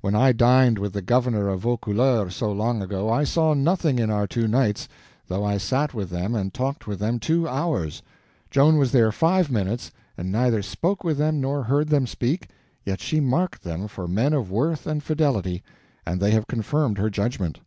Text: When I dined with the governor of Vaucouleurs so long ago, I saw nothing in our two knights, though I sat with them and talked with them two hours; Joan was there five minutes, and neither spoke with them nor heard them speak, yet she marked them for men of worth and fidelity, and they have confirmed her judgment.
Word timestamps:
When 0.00 0.14
I 0.14 0.32
dined 0.32 0.78
with 0.78 0.94
the 0.94 1.02
governor 1.02 1.50
of 1.50 1.60
Vaucouleurs 1.60 2.34
so 2.36 2.50
long 2.50 2.80
ago, 2.80 3.10
I 3.10 3.24
saw 3.24 3.52
nothing 3.52 3.98
in 3.98 4.08
our 4.08 4.26
two 4.26 4.48
knights, 4.48 4.88
though 5.28 5.44
I 5.44 5.58
sat 5.58 5.92
with 5.92 6.08
them 6.08 6.34
and 6.34 6.54
talked 6.54 6.86
with 6.86 6.98
them 6.98 7.18
two 7.18 7.46
hours; 7.46 8.00
Joan 8.50 8.78
was 8.78 8.90
there 8.92 9.12
five 9.12 9.50
minutes, 9.50 9.90
and 10.16 10.32
neither 10.32 10.62
spoke 10.62 11.04
with 11.04 11.18
them 11.18 11.42
nor 11.42 11.64
heard 11.64 11.90
them 11.90 12.06
speak, 12.06 12.48
yet 12.86 13.02
she 13.02 13.20
marked 13.20 13.64
them 13.64 13.86
for 13.86 14.08
men 14.08 14.32
of 14.32 14.50
worth 14.50 14.86
and 14.86 15.02
fidelity, 15.02 15.62
and 16.06 16.20
they 16.22 16.30
have 16.30 16.46
confirmed 16.46 16.96
her 16.96 17.10
judgment. 17.10 17.60